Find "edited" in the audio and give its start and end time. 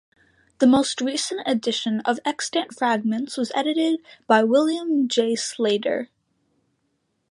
3.53-3.99